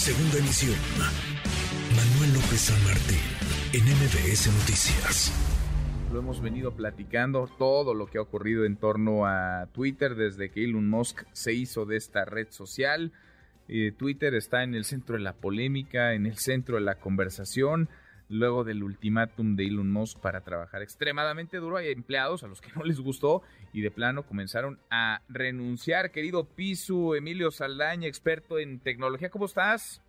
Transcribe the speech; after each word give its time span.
Segunda 0.00 0.38
emisión. 0.38 0.78
Manuel 1.94 2.32
López 2.32 2.58
San 2.58 2.84
Martín, 2.84 3.20
en 3.74 3.84
MBS 3.84 4.46
Noticias. 4.46 5.30
Lo 6.10 6.20
hemos 6.20 6.40
venido 6.40 6.74
platicando, 6.74 7.46
todo 7.58 7.92
lo 7.92 8.06
que 8.06 8.16
ha 8.16 8.22
ocurrido 8.22 8.64
en 8.64 8.76
torno 8.76 9.26
a 9.26 9.68
Twitter 9.74 10.14
desde 10.14 10.48
que 10.48 10.64
Elon 10.64 10.88
Musk 10.88 11.24
se 11.32 11.52
hizo 11.52 11.84
de 11.84 11.98
esta 11.98 12.24
red 12.24 12.46
social. 12.48 13.12
Eh, 13.68 13.92
Twitter 13.94 14.32
está 14.32 14.62
en 14.62 14.74
el 14.74 14.86
centro 14.86 15.16
de 15.16 15.22
la 15.22 15.34
polémica, 15.34 16.14
en 16.14 16.24
el 16.24 16.38
centro 16.38 16.76
de 16.76 16.80
la 16.80 16.94
conversación 16.94 17.90
luego 18.30 18.64
del 18.64 18.82
ultimátum 18.82 19.56
de 19.56 19.66
Elon 19.66 19.90
Musk 19.90 20.20
para 20.20 20.40
trabajar 20.40 20.82
extremadamente 20.82 21.58
duro. 21.58 21.76
Hay 21.76 21.90
empleados 21.90 22.42
a 22.42 22.46
los 22.46 22.60
que 22.60 22.70
no 22.76 22.84
les 22.84 23.00
gustó 23.00 23.42
y 23.72 23.82
de 23.82 23.90
plano 23.90 24.22
comenzaron 24.22 24.78
a 24.90 25.20
renunciar. 25.28 26.10
Querido 26.12 26.44
Pisu, 26.44 27.14
Emilio 27.14 27.50
Saldaña, 27.50 28.08
experto 28.08 28.58
en 28.58 28.80
tecnología, 28.80 29.28
¿cómo 29.28 29.44
estás? 29.44 30.02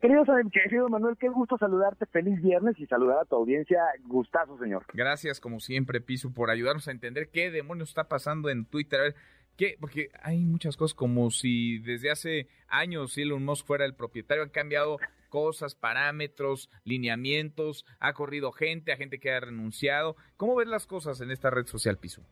Querido, 0.00 0.22
querido 0.52 0.88
Manuel, 0.90 1.16
qué 1.18 1.30
gusto 1.30 1.56
saludarte. 1.56 2.04
Feliz 2.04 2.40
viernes 2.42 2.78
y 2.78 2.86
saludar 2.86 3.20
a 3.20 3.24
tu 3.24 3.36
audiencia. 3.36 3.80
Gustazo, 4.04 4.58
señor. 4.58 4.84
Gracias, 4.92 5.40
como 5.40 5.60
siempre, 5.60 6.02
Pisu, 6.02 6.34
por 6.34 6.50
ayudarnos 6.50 6.86
a 6.88 6.90
entender 6.90 7.30
qué 7.32 7.50
demonios 7.50 7.88
está 7.88 8.04
pasando 8.04 8.50
en 8.50 8.66
Twitter. 8.66 9.00
A 9.00 9.02
ver, 9.04 9.14
¿qué? 9.56 9.76
Porque 9.80 10.08
hay 10.22 10.44
muchas 10.44 10.76
cosas 10.76 10.94
como 10.94 11.30
si 11.30 11.78
desde 11.78 12.10
hace 12.10 12.48
años 12.68 13.16
Elon 13.18 13.44
Musk 13.44 13.66
fuera 13.66 13.84
el 13.84 13.94
propietario. 13.94 14.42
Han 14.42 14.50
cambiado 14.50 14.98
cosas, 15.28 15.74
parámetros, 15.74 16.70
lineamientos, 16.84 17.84
ha 17.98 18.12
corrido 18.12 18.52
gente, 18.52 18.92
a 18.92 18.96
gente 18.96 19.18
que 19.18 19.32
ha 19.32 19.40
renunciado. 19.40 20.16
¿Cómo 20.36 20.54
ves 20.54 20.68
las 20.68 20.86
cosas 20.86 21.20
en 21.20 21.30
esta 21.30 21.50
red 21.50 21.66
social, 21.66 21.98
Piso? 21.98 22.22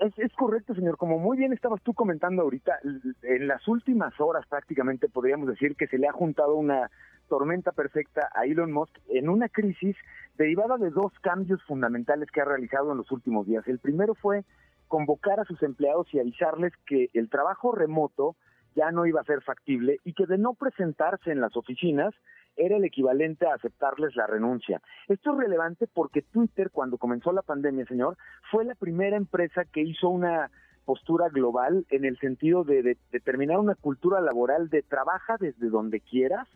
Es, 0.00 0.32
correcto, 0.34 0.74
señor. 0.74 0.96
Como 0.96 1.18
muy 1.18 1.36
bien 1.36 1.52
estabas 1.52 1.82
tú 1.82 1.92
comentando 1.92 2.42
ahorita, 2.42 2.78
en 3.22 3.46
las 3.46 3.66
últimas 3.68 4.18
horas 4.18 4.46
prácticamente 4.48 5.08
podríamos 5.08 5.48
decir 5.48 5.76
que 5.76 5.86
se 5.88 5.98
le 5.98 6.08
ha 6.08 6.12
juntado 6.12 6.54
una 6.54 6.90
tormenta 7.28 7.72
perfecta 7.72 8.30
a 8.34 8.44
Elon 8.46 8.72
Musk 8.72 8.94
en 9.08 9.28
una 9.28 9.48
crisis 9.48 9.96
derivada 10.36 10.78
de 10.78 10.90
dos 10.90 11.12
cambios 11.20 11.62
fundamentales 11.64 12.30
que 12.30 12.40
ha 12.40 12.46
realizado 12.46 12.92
en 12.92 12.98
los 12.98 13.10
últimos 13.10 13.46
días. 13.46 13.66
El 13.68 13.78
primero 13.78 14.14
fue 14.14 14.44
convocar 14.90 15.38
a 15.38 15.44
sus 15.44 15.62
empleados 15.62 16.12
y 16.12 16.18
avisarles 16.18 16.72
que 16.84 17.10
el 17.14 17.30
trabajo 17.30 17.70
remoto 17.70 18.34
ya 18.74 18.90
no 18.90 19.06
iba 19.06 19.20
a 19.20 19.24
ser 19.24 19.40
factible 19.40 20.00
y 20.04 20.14
que 20.14 20.26
de 20.26 20.36
no 20.36 20.54
presentarse 20.54 21.30
en 21.30 21.40
las 21.40 21.56
oficinas 21.56 22.12
era 22.56 22.76
el 22.76 22.84
equivalente 22.84 23.46
a 23.46 23.54
aceptarles 23.54 24.16
la 24.16 24.26
renuncia. 24.26 24.82
Esto 25.06 25.32
es 25.32 25.38
relevante 25.38 25.86
porque 25.86 26.22
Twitter, 26.22 26.70
cuando 26.70 26.98
comenzó 26.98 27.32
la 27.32 27.42
pandemia, 27.42 27.86
señor, 27.86 28.18
fue 28.50 28.64
la 28.64 28.74
primera 28.74 29.16
empresa 29.16 29.64
que 29.64 29.80
hizo 29.80 30.08
una 30.08 30.50
postura 30.84 31.28
global 31.28 31.86
en 31.90 32.04
el 32.04 32.18
sentido 32.18 32.64
de, 32.64 32.96
determinar 33.12 33.60
una 33.60 33.76
cultura 33.76 34.20
laboral 34.20 34.70
de 34.70 34.82
trabaja 34.82 35.36
desde 35.38 35.68
donde 35.68 36.00
quieras. 36.00 36.48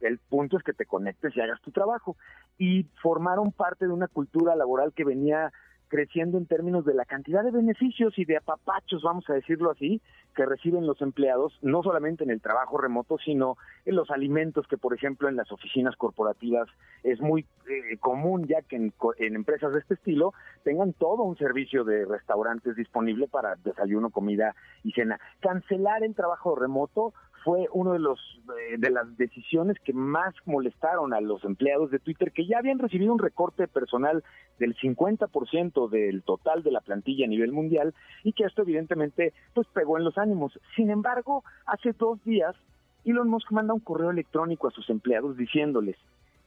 El 0.00 0.18
punto 0.18 0.58
es 0.58 0.62
que 0.62 0.72
te 0.72 0.86
conectes 0.86 1.36
y 1.36 1.40
hagas 1.40 1.60
tu 1.60 1.72
trabajo. 1.72 2.16
Y 2.56 2.84
formaron 3.02 3.50
parte 3.50 3.88
de 3.88 3.92
una 3.92 4.06
cultura 4.06 4.54
laboral 4.54 4.92
que 4.92 5.04
venía 5.04 5.52
creciendo 5.88 6.38
en 6.38 6.46
términos 6.46 6.84
de 6.84 6.94
la 6.94 7.04
cantidad 7.04 7.42
de 7.42 7.50
beneficios 7.50 8.18
y 8.18 8.24
de 8.24 8.36
apapachos, 8.36 9.02
vamos 9.02 9.28
a 9.28 9.34
decirlo 9.34 9.70
así, 9.70 10.00
que 10.36 10.46
reciben 10.46 10.86
los 10.86 11.00
empleados, 11.02 11.58
no 11.62 11.82
solamente 11.82 12.22
en 12.22 12.30
el 12.30 12.40
trabajo 12.40 12.78
remoto, 12.78 13.18
sino 13.18 13.56
en 13.84 13.96
los 13.96 14.10
alimentos 14.10 14.66
que, 14.68 14.76
por 14.76 14.94
ejemplo, 14.94 15.28
en 15.28 15.36
las 15.36 15.50
oficinas 15.50 15.96
corporativas 15.96 16.68
es 17.02 17.20
muy 17.20 17.46
eh, 17.68 17.96
común 17.98 18.46
ya 18.46 18.62
que 18.62 18.76
en, 18.76 18.92
en, 19.18 19.34
empresas 19.34 19.72
de 19.72 19.80
este 19.80 19.94
estilo 19.94 20.32
tengan 20.62 20.92
todo 20.92 21.24
un 21.24 21.36
servicio 21.36 21.84
de 21.84 22.04
restaurantes 22.04 22.76
disponible 22.76 23.26
para 23.26 23.56
desayuno, 23.56 24.10
comida 24.10 24.54
y 24.84 24.92
cena. 24.92 25.18
Cancelar 25.40 26.04
el 26.04 26.14
trabajo 26.14 26.54
remoto 26.54 27.14
fue 27.48 27.66
uno 27.72 27.94
de 27.94 27.98
los 27.98 28.20
eh, 28.60 28.76
de 28.76 28.90
las 28.90 29.16
decisiones 29.16 29.78
que 29.82 29.94
más 29.94 30.34
molestaron 30.44 31.14
a 31.14 31.20
los 31.22 31.42
empleados 31.44 31.90
de 31.90 31.98
Twitter 31.98 32.30
que 32.30 32.46
ya 32.46 32.58
habían 32.58 32.78
recibido 32.78 33.10
un 33.10 33.18
recorte 33.18 33.66
personal 33.66 34.22
del 34.58 34.76
50% 34.76 35.88
del 35.88 36.22
total 36.24 36.62
de 36.62 36.70
la 36.70 36.82
plantilla 36.82 37.24
a 37.24 37.28
nivel 37.28 37.52
mundial 37.52 37.94
y 38.22 38.34
que 38.34 38.44
esto 38.44 38.60
evidentemente 38.60 39.32
pues 39.54 39.66
pegó 39.68 39.96
en 39.96 40.04
los 40.04 40.18
ánimos. 40.18 40.60
Sin 40.76 40.90
embargo, 40.90 41.42
hace 41.64 41.94
dos 41.98 42.22
días 42.22 42.54
Elon 43.06 43.30
Musk 43.30 43.50
manda 43.50 43.72
un 43.72 43.80
correo 43.80 44.10
electrónico 44.10 44.68
a 44.68 44.72
sus 44.72 44.90
empleados 44.90 45.38
diciéndoles 45.38 45.96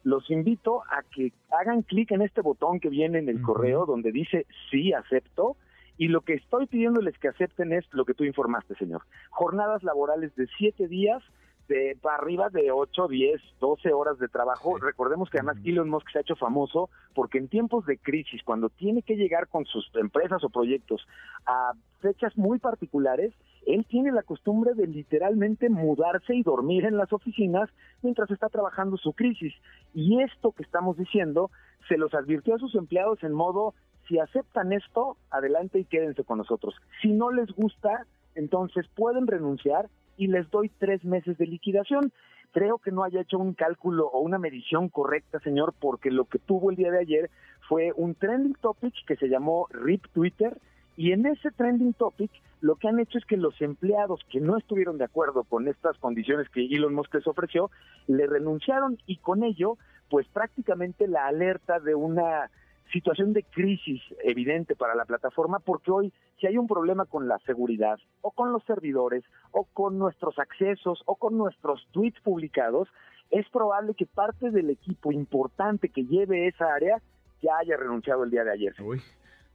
los 0.03 0.29
invito 0.29 0.83
a 0.83 1.01
que 1.15 1.33
hagan 1.59 1.81
clic 1.81 2.11
en 2.11 2.21
este 2.21 2.41
botón 2.41 2.79
que 2.79 2.89
viene 2.89 3.17
en 3.17 3.27
el 3.27 3.41
correo 3.41 3.87
donde 3.87 4.11
dice 4.11 4.45
sí 4.69 4.93
acepto 4.93 5.55
y 5.97 6.07
lo 6.07 6.21
que 6.21 6.33
estoy 6.33 6.67
pidiéndoles 6.67 7.17
que 7.19 7.27
acepten 7.27 7.73
es 7.73 7.85
lo 7.91 8.05
que 8.05 8.13
tú 8.13 8.23
informaste, 8.23 8.75
señor. 8.75 9.03
Jornadas 9.29 9.83
laborales 9.83 10.35
de 10.35 10.47
siete 10.57 10.87
días, 10.87 11.21
de 11.67 11.97
para 12.01 12.17
arriba 12.17 12.49
de 12.49 12.71
8, 12.71 13.07
10, 13.07 13.41
12 13.59 13.93
horas 13.93 14.19
de 14.19 14.27
trabajo. 14.27 14.77
Recordemos 14.77 15.29
que 15.29 15.37
además 15.37 15.57
Elon 15.63 15.89
Musk 15.89 16.09
se 16.11 16.17
ha 16.17 16.21
hecho 16.21 16.35
famoso 16.35 16.89
porque 17.13 17.37
en 17.37 17.47
tiempos 17.47 17.85
de 17.85 17.97
crisis, 17.97 18.41
cuando 18.43 18.69
tiene 18.69 19.01
que 19.03 19.15
llegar 19.15 19.47
con 19.47 19.65
sus 19.65 19.89
empresas 19.95 20.43
o 20.43 20.49
proyectos 20.49 21.07
a 21.45 21.73
fechas 22.01 22.35
muy 22.37 22.59
particulares, 22.59 23.33
él 23.65 23.85
tiene 23.87 24.11
la 24.11 24.23
costumbre 24.23 24.73
de 24.73 24.87
literalmente 24.87 25.69
mudarse 25.69 26.35
y 26.35 26.43
dormir 26.43 26.85
en 26.85 26.97
las 26.97 27.13
oficinas 27.13 27.69
mientras 28.01 28.29
está 28.31 28.49
trabajando 28.49 28.97
su 28.97 29.13
crisis. 29.13 29.53
Y 29.93 30.21
esto 30.21 30.51
que 30.51 30.63
estamos 30.63 30.97
diciendo 30.97 31.51
se 31.87 31.97
los 31.97 32.13
advirtió 32.13 32.55
a 32.55 32.59
sus 32.59 32.75
empleados 32.75 33.23
en 33.23 33.33
modo 33.33 33.73
si 34.11 34.19
aceptan 34.19 34.73
esto, 34.73 35.15
adelante 35.29 35.79
y 35.79 35.85
quédense 35.85 36.25
con 36.25 36.39
nosotros. 36.39 36.75
Si 37.01 37.13
no 37.13 37.31
les 37.31 37.49
gusta, 37.53 38.05
entonces 38.35 38.85
pueden 38.93 39.25
renunciar 39.25 39.87
y 40.17 40.27
les 40.27 40.51
doy 40.51 40.69
tres 40.79 41.05
meses 41.05 41.37
de 41.37 41.47
liquidación. 41.47 42.11
Creo 42.51 42.77
que 42.79 42.91
no 42.91 43.05
haya 43.05 43.21
hecho 43.21 43.39
un 43.39 43.53
cálculo 43.53 44.07
o 44.07 44.19
una 44.19 44.37
medición 44.37 44.89
correcta, 44.89 45.39
señor, 45.39 45.73
porque 45.79 46.11
lo 46.11 46.25
que 46.25 46.39
tuvo 46.39 46.71
el 46.71 46.75
día 46.75 46.91
de 46.91 46.99
ayer 46.99 47.29
fue 47.69 47.93
un 47.95 48.13
trending 48.13 48.55
topic 48.55 48.93
que 49.07 49.15
se 49.15 49.29
llamó 49.29 49.67
RIP 49.71 50.05
Twitter 50.09 50.59
y 50.97 51.13
en 51.13 51.25
ese 51.25 51.49
trending 51.51 51.93
topic 51.93 52.31
lo 52.59 52.75
que 52.75 52.89
han 52.89 52.99
hecho 52.99 53.17
es 53.17 53.23
que 53.23 53.37
los 53.37 53.61
empleados 53.61 54.19
que 54.29 54.41
no 54.41 54.57
estuvieron 54.57 54.97
de 54.97 55.05
acuerdo 55.05 55.45
con 55.45 55.69
estas 55.69 55.97
condiciones 55.99 56.49
que 56.49 56.65
Elon 56.65 56.93
Musk 56.93 57.15
les 57.15 57.27
ofreció, 57.27 57.71
le 58.07 58.27
renunciaron 58.27 58.97
y 59.07 59.15
con 59.17 59.45
ello, 59.45 59.77
pues 60.09 60.27
prácticamente 60.27 61.07
la 61.07 61.27
alerta 61.27 61.79
de 61.79 61.95
una 61.95 62.51
situación 62.91 63.33
de 63.33 63.43
crisis 63.43 64.01
evidente 64.23 64.75
para 64.75 64.95
la 64.95 65.05
plataforma 65.05 65.59
porque 65.59 65.91
hoy 65.91 66.13
si 66.39 66.47
hay 66.47 66.57
un 66.57 66.67
problema 66.67 67.05
con 67.05 67.27
la 67.27 67.37
seguridad 67.45 67.99
o 68.21 68.31
con 68.31 68.51
los 68.51 68.63
servidores 68.65 69.23
o 69.51 69.65
con 69.65 69.97
nuestros 69.97 70.37
accesos 70.39 71.01
o 71.05 71.15
con 71.15 71.37
nuestros 71.37 71.87
tweets 71.91 72.19
publicados, 72.21 72.87
es 73.29 73.47
probable 73.49 73.93
que 73.95 74.05
parte 74.05 74.51
del 74.51 74.69
equipo 74.69 75.11
importante 75.11 75.89
que 75.89 76.03
lleve 76.03 76.47
esa 76.47 76.73
área 76.73 77.01
ya 77.41 77.57
haya 77.59 77.77
renunciado 77.77 78.23
el 78.23 78.31
día 78.31 78.43
de 78.43 78.51
ayer. 78.51 78.73
Uy, 78.81 79.01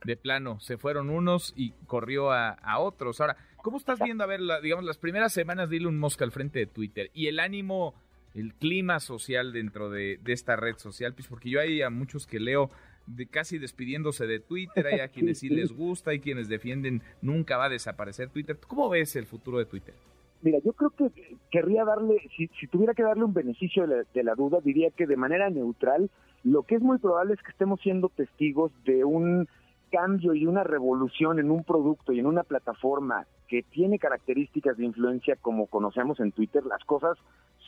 de 0.05 0.17
plano, 0.17 0.59
se 0.61 0.79
fueron 0.79 1.11
unos 1.11 1.53
y 1.57 1.73
corrió 1.87 2.33
a, 2.33 2.57
otros. 2.79 3.21
Ahora, 3.21 3.37
¿cómo 3.59 3.77
estás 3.77 3.99
viendo, 4.01 4.25
a 4.25 4.27
ver, 4.27 4.41
digamos, 4.63 4.85
las 4.85 4.99
primeras 4.99 5.33
semanas 5.33 5.69
de 5.71 5.79
Elon 5.79 5.99
Musk 5.99 6.23
al 6.23 6.33
frente 6.33 6.61
de 6.61 6.67
Twitter 6.67 7.11
y 7.15 7.27
el 7.27 7.39
ánimo, 7.39 7.95
el 8.35 8.55
clima 8.55 9.01
social 9.01 9.53
dentro 9.53 9.91
de, 9.91 10.19
de 10.23 10.33
esta 10.33 10.57
red 10.57 10.77
social? 10.77 11.15
Pues 11.15 11.29
porque 11.29 11.51
yo 11.51 11.61
hay 11.61 11.83
a 11.83 11.91
muchos 11.91 12.27
que 12.27 12.41
leo 12.41 12.71
de 13.07 13.27
casi 13.27 13.59
despidiéndose 13.59 14.27
de 14.27 14.41
Twitter, 14.41 14.87
hay 14.87 15.01
a 15.01 15.09
quienes 15.09 15.39
sí 15.39 15.49
les 15.49 15.73
gusta, 15.73 16.11
hay 16.11 16.21
quienes 16.21 16.49
defienden 16.49 17.03
nunca 17.23 17.57
va 17.57 17.67
a 17.67 17.69
desaparecer 17.71 18.31
Twitter. 18.31 18.59
¿Cómo 18.67 18.89
ves 18.89 19.17
el 19.17 19.27
futuro 19.27 19.59
de 19.59 19.67
Twitter? 19.67 19.95
Mira, 20.43 20.59
yo 20.65 20.73
creo 20.75 20.91
que 20.91 21.37
querría 21.51 21.85
darle, 21.85 22.21
si, 22.37 22.49
tuviera 22.69 22.95
que 22.95 23.03
darle 23.03 23.25
un 23.25 23.33
beneficio 23.33 23.87
de 23.87 24.23
la, 24.23 24.35
duda, 24.35 24.59
diría 24.63 24.91
que 24.91 25.07
de 25.07 25.17
manera 25.17 25.51
neutral, 25.51 26.11
lo 26.45 26.63
que 26.63 26.77
es 26.77 26.83
muy 26.83 26.99
probable 26.99 27.35
es 27.35 27.43
que 27.43 27.51
estemos 27.51 27.81
siendo 27.81 28.11
testigos 28.11 28.71
de 28.85 29.05
un 29.05 29.49
cambio 29.91 30.35
y 30.35 30.47
una 30.47 30.65
revolución 30.65 31.39
en 31.39 31.51
un 31.51 31.65
producto 31.65 32.13
y 32.13 32.19
en 32.19 32.27
una 32.27 32.43
plataforma 32.43 33.27
que 33.49 33.63
tiene 33.63 33.99
características 33.99 34.77
de 34.77 34.85
influencia 34.85 35.37
como 35.37 35.67
conocemos 35.67 36.21
en 36.21 36.33
Twitter. 36.33 36.65
Las 36.67 36.85
cosas 36.85 37.17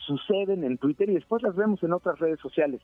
suceden 0.05 0.63
en 0.63 0.77
Twitter 0.77 1.09
y 1.09 1.15
después 1.15 1.41
las 1.41 1.55
vemos 1.55 1.81
en 1.83 1.93
otras 1.93 2.19
redes 2.19 2.39
sociales 2.39 2.81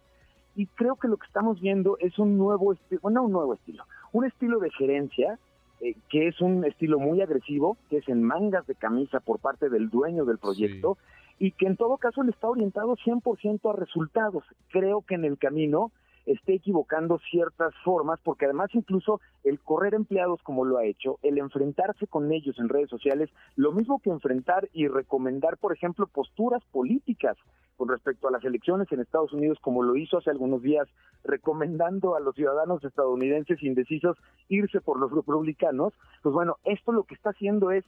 y 0.56 0.68
creo 0.68 0.96
que 0.96 1.08
lo 1.08 1.18
que 1.18 1.28
estamos 1.28 1.60
viendo 1.60 1.98
es 2.00 2.18
un 2.18 2.38
nuevo 2.38 2.74
estilo, 2.74 3.02
bueno, 3.02 3.24
un 3.24 3.32
nuevo 3.32 3.54
estilo, 3.54 3.84
un 4.14 4.26
estilo 4.26 4.60
de 4.60 4.72
gerencia 4.72 5.38
eh, 5.82 5.96
que 6.10 6.28
es 6.28 6.40
un 6.40 6.64
estilo 6.64 7.00
muy 7.00 7.22
agresivo, 7.22 7.78
que 7.90 7.98
es 7.98 8.08
en 8.08 8.24
mangas 8.24 8.66
de 8.66 8.76
camisa 8.76 9.20
por 9.20 9.40
parte 9.40 9.70
del 9.70 9.90
dueño 9.90 10.24
del 10.24 10.38
proyecto 10.38 10.98
y 11.38 11.52
que 11.52 11.68
en 11.68 11.76
todo 11.76 11.98
caso 11.98 12.24
le 12.24 12.32
está 12.32 12.48
orientado 12.48 12.96
100% 12.96 13.70
a 13.70 13.76
resultados. 13.76 14.46
Creo 14.70 15.02
que 15.02 15.16
en 15.16 15.26
el 15.26 15.38
camino 15.38 15.92
esté 16.26 16.56
equivocando 16.56 17.20
ciertas 17.30 17.74
formas, 17.84 18.20
porque 18.24 18.46
además 18.46 18.70
incluso 18.74 19.20
el 19.44 19.60
correr 19.60 19.94
empleados 19.94 20.42
como 20.44 20.64
lo 20.64 20.78
ha 20.78 20.86
hecho, 20.86 21.20
el 21.22 21.38
enfrentarse 21.38 22.08
con 22.08 22.32
ellos 22.32 22.58
en 22.58 22.70
redes 22.70 22.90
sociales, 22.90 23.30
lo 23.56 23.74
mismo 23.74 24.00
que 24.00 24.10
enfrentar 24.10 24.70
y 24.74 24.88
recomendar, 24.88 25.58
por 25.58 25.74
ejemplo, 25.74 26.08
posturas 26.08 26.64
políticas 26.72 27.38
con 27.78 27.90
respecto 27.90 28.28
a 28.28 28.32
las 28.32 28.44
elecciones 28.44 28.92
en 28.92 29.02
Estados 29.02 29.34
Unidos, 29.34 29.58
como 29.62 29.84
lo 29.84 29.96
hizo 29.96 30.18
hace 30.18 30.30
algunos 30.30 30.62
días, 30.62 30.88
recomendando 31.24 32.16
a 32.16 32.20
los 32.20 32.36
ciudadanos 32.36 32.84
estadounidenses 32.84 33.62
indecisos 33.64 34.18
irse 34.50 34.82
por 34.82 35.00
los 35.00 35.12
republicanos, 35.12 35.94
pues 36.22 36.34
bueno, 36.34 36.58
esto 36.64 36.92
lo 36.92 37.04
que 37.04 37.16
está 37.16 37.32
haciendo 37.32 37.72
es 37.72 37.86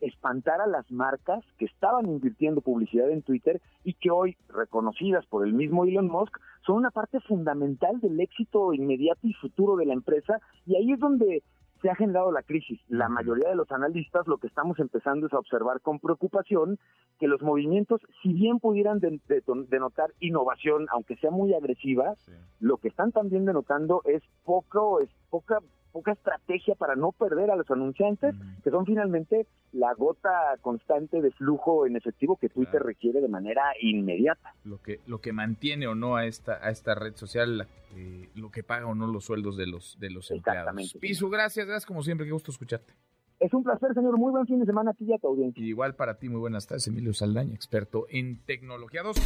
espantar 0.00 0.60
a 0.60 0.66
las 0.66 0.90
marcas 0.90 1.44
que 1.58 1.66
estaban 1.66 2.06
invirtiendo 2.06 2.60
publicidad 2.60 3.10
en 3.10 3.22
Twitter 3.22 3.60
y 3.84 3.94
que 3.94 4.10
hoy, 4.10 4.36
reconocidas 4.48 5.26
por 5.26 5.46
el 5.46 5.52
mismo 5.52 5.84
Elon 5.84 6.08
Musk, 6.08 6.38
son 6.64 6.76
una 6.76 6.90
parte 6.90 7.20
fundamental 7.20 8.00
del 8.00 8.18
éxito 8.20 8.72
inmediato 8.72 9.20
y 9.26 9.34
futuro 9.34 9.76
de 9.76 9.86
la 9.86 9.92
empresa. 9.92 10.40
Y 10.66 10.76
ahí 10.76 10.92
es 10.92 10.98
donde 10.98 11.42
se 11.80 11.90
ha 11.90 11.94
generado 11.94 12.30
la 12.32 12.42
crisis. 12.42 12.80
La 12.88 13.08
mayoría 13.08 13.48
de 13.48 13.54
los 13.54 13.70
analistas 13.72 14.26
lo 14.26 14.38
que 14.38 14.46
estamos 14.46 14.78
empezando 14.78 15.26
es 15.26 15.32
a 15.32 15.38
observar 15.38 15.80
con 15.80 15.98
preocupación 15.98 16.78
que 17.18 17.28
los 17.28 17.42
movimientos, 17.42 18.00
si 18.22 18.32
bien 18.32 18.58
pudieran 18.58 19.00
denotar 19.00 20.10
innovación, 20.20 20.86
aunque 20.90 21.16
sea 21.16 21.30
muy 21.30 21.54
agresiva, 21.54 22.14
lo 22.60 22.76
que 22.78 22.88
están 22.88 23.12
también 23.12 23.44
denotando 23.44 24.02
es 24.04 24.22
poco, 24.44 25.00
es 25.00 25.10
poca 25.30 25.58
poca 25.92 26.12
estrategia 26.12 26.74
para 26.74 26.96
no 26.96 27.12
perder 27.12 27.50
a 27.50 27.56
los 27.56 27.70
anunciantes, 27.70 28.34
que 28.62 28.70
son 28.70 28.86
finalmente 28.86 29.46
la 29.72 29.92
gota 29.94 30.56
constante 30.60 31.20
de 31.20 31.30
flujo 31.32 31.86
en 31.86 31.96
efectivo 31.96 32.36
que 32.36 32.48
Twitter 32.48 32.82
requiere 32.82 33.20
de 33.20 33.28
manera 33.28 33.62
inmediata. 33.80 34.54
Lo 34.64 34.80
que 34.80 35.00
lo 35.06 35.20
que 35.20 35.32
mantiene 35.32 35.86
o 35.86 35.94
no 35.94 36.16
a 36.16 36.26
esta 36.26 36.54
a 36.62 36.70
esta 36.70 36.94
red 36.94 37.14
social, 37.14 37.66
eh, 37.96 38.28
lo 38.34 38.50
que 38.50 38.62
paga 38.62 38.86
o 38.86 38.94
no 38.94 39.06
los 39.06 39.24
sueldos 39.24 39.56
de 39.56 39.66
los 39.66 39.98
de 40.00 40.10
los 40.10 40.30
empleados. 40.30 40.96
Piso, 41.00 41.28
gracias, 41.28 41.66
gracias 41.66 41.86
como 41.86 42.02
siempre, 42.02 42.26
qué 42.26 42.32
gusto 42.32 42.50
escucharte. 42.50 42.94
Es 43.40 43.54
un 43.54 43.62
placer, 43.62 43.94
señor. 43.94 44.18
Muy 44.18 44.30
buen 44.32 44.46
fin 44.46 44.60
de 44.60 44.66
semana 44.66 44.90
a 44.90 44.94
ti 44.94 45.06
y 45.08 45.14
a 45.14 45.18
tu 45.18 45.28
audiencia. 45.28 45.64
igual 45.64 45.94
para 45.94 46.18
ti, 46.18 46.28
muy 46.28 46.40
buenas 46.40 46.66
tardes, 46.66 46.86
Emilio 46.88 47.14
Saldaña, 47.14 47.54
experto 47.54 48.06
en 48.10 48.44
tecnología 48.44 49.02
2. 49.02 49.16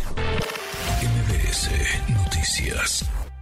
MBS 1.03 1.71
Noticias. 2.15 3.34